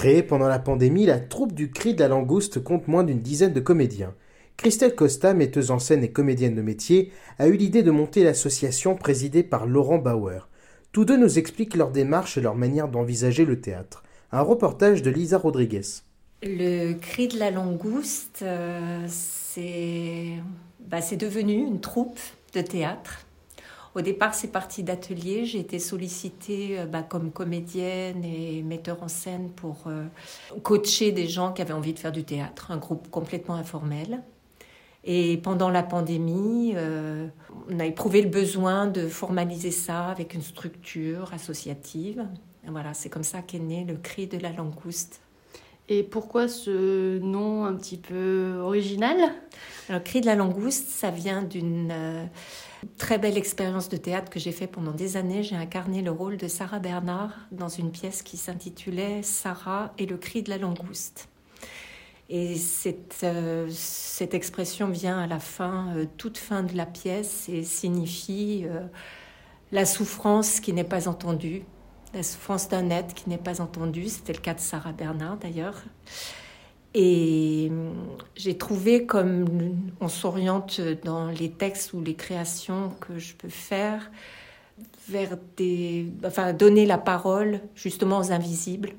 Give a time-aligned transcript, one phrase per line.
[0.00, 3.52] Créée pendant la pandémie, la troupe du Cri de la Langouste compte moins d'une dizaine
[3.52, 4.14] de comédiens.
[4.56, 8.94] Christelle Costa, metteuse en scène et comédienne de métier, a eu l'idée de monter l'association
[8.94, 10.48] présidée par Laurent Bauer.
[10.92, 14.02] Tous deux nous expliquent leur démarche et leur manière d'envisager le théâtre.
[14.32, 15.82] Un reportage de Lisa Rodriguez.
[16.42, 19.06] Le cri de la langouste, euh,
[20.88, 22.18] bah, c'est devenu une troupe
[22.54, 23.26] de théâtre.
[23.94, 25.44] Au départ, c'est parti d'ateliers.
[25.44, 30.04] J'ai été sollicitée euh, bah, comme comédienne et metteur en scène pour euh,
[30.62, 34.22] coacher des gens qui avaient envie de faire du théâtre, un groupe complètement informel.
[35.02, 36.74] Et pendant la pandémie,
[37.70, 42.26] on a éprouvé le besoin de formaliser ça avec une structure associative.
[42.66, 45.22] Voilà, c'est comme ça qu'est né le cri de la langouste.
[45.92, 49.16] Et pourquoi ce nom un petit peu original?
[49.88, 52.24] Alors, cri de la langouste, ça vient d'une euh,
[52.96, 55.42] très belle expérience de théâtre que j'ai fait pendant des années.
[55.42, 60.16] J'ai incarné le rôle de Sarah Bernard dans une pièce qui s'intitulait Sarah et le
[60.16, 61.28] cri de la langouste.
[62.28, 67.48] Et cette, euh, cette expression vient à la fin, euh, toute fin de la pièce,
[67.48, 68.64] et signifie
[69.72, 71.64] la souffrance qui n'est pas entendue,
[72.14, 74.08] la souffrance d'un être qui n'est pas entendu.
[74.08, 75.82] C'était le cas de Sarah Bernard d'ailleurs.
[76.94, 77.94] Et hum,
[78.34, 79.46] j'ai trouvé comme
[80.00, 84.10] on s'oriente dans les textes ou les créations que je peux faire
[85.08, 88.92] vers des, enfin donner la parole justement aux invisibles,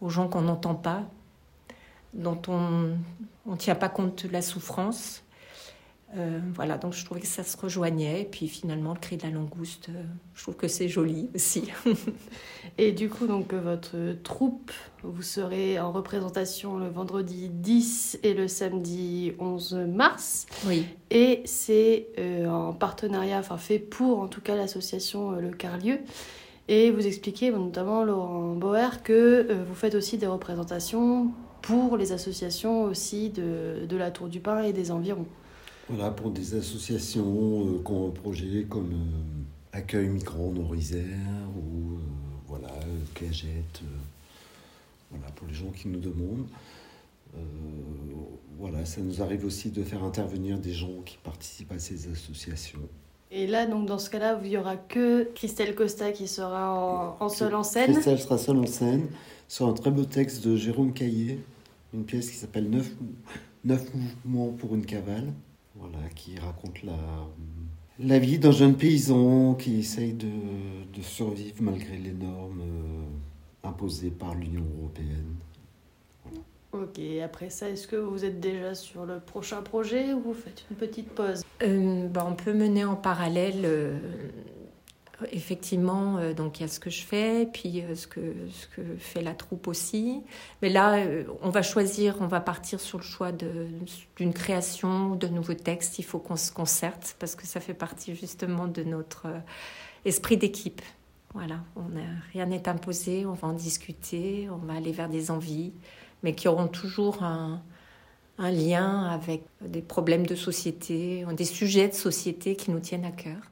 [0.00, 1.02] aux gens qu'on n'entend pas,
[2.14, 2.96] dont on
[3.46, 5.21] ne tient pas compte de la souffrance,
[6.16, 8.22] euh, voilà, donc je trouvais que ça se rejoignait.
[8.22, 10.02] Et puis finalement, le cri de la langouste, euh,
[10.34, 11.70] je trouve que c'est joli aussi.
[12.78, 18.34] et du coup, donc euh, votre troupe, vous serez en représentation le vendredi 10 et
[18.34, 20.46] le samedi 11 mars.
[20.66, 20.84] Oui.
[21.10, 22.08] Et c'est
[22.46, 25.98] en partenariat, enfin fait pour en tout cas l'association Le Carlieu.
[26.68, 32.84] Et vous expliquez, notamment Laurent Bauer, que vous faites aussi des représentations pour les associations
[32.84, 35.26] aussi de, de la Tour du Pin et des environs.
[35.88, 40.74] Voilà, pour des associations euh, qui ont un projet comme euh, Accueil Migrants non ou
[40.74, 41.98] euh,
[42.46, 42.68] voilà,
[43.14, 43.82] Cagette,
[45.10, 46.46] voilà, pour les gens qui nous demandent.
[48.58, 52.88] voilà, ça nous arrive aussi de faire intervenir des gens qui participent à ces associations.
[53.30, 57.24] Et là, donc dans ce cas-là, il n'y aura que Christelle Costa qui sera en,
[57.24, 57.92] en seule en scène.
[57.92, 59.08] Christelle sera seule en scène
[59.48, 61.40] sur un très beau texte de Jérôme Caillé,
[61.94, 62.90] une pièce qui s'appelle Neuf,
[63.64, 65.32] Neuf mouvements pour une cavale
[65.76, 66.98] voilà, qui raconte la,
[67.98, 70.28] la vie d'un jeune paysan qui essaye de,
[70.94, 75.34] de survivre malgré les normes euh, imposées par l'Union européenne.
[76.72, 80.64] Ok, après ça, est-ce que vous êtes déjà sur le prochain projet ou vous faites
[80.70, 81.44] une petite pause?
[81.62, 83.98] Euh, bah, On peut mener en parallèle euh,
[85.30, 88.66] effectivement, euh, donc il y a ce que je fais, puis euh, ce, que, ce
[88.68, 90.22] que fait la troupe aussi.
[90.62, 95.28] Mais là, euh, on va choisir, on va partir sur le choix d'une création, de
[95.28, 95.98] nouveaux textes.
[95.98, 99.26] Il faut qu'on se concerte parce que ça fait partie justement de notre
[100.04, 100.82] esprit d'équipe.
[101.34, 101.84] Voilà, on
[102.32, 105.72] rien n'est imposé, on va en discuter, on va aller vers des envies,
[106.22, 107.62] mais qui auront toujours un,
[108.38, 113.12] un lien avec des problèmes de société, des sujets de société qui nous tiennent à
[113.12, 113.51] cœur.